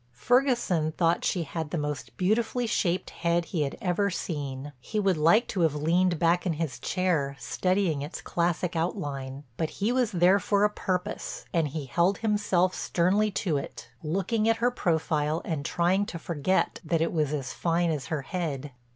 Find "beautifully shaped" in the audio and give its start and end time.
2.17-3.11